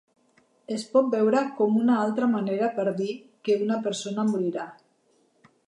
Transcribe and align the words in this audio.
Es 0.75 0.85
pot 0.93 1.11
veure 1.15 1.43
com 1.59 1.75
una 1.81 1.99
altra 2.05 2.29
manera 2.33 2.69
per 2.79 2.87
dir 3.03 3.11
que 3.49 3.61
una 3.67 3.79
persona 3.87 4.27
morirà. 4.33 4.67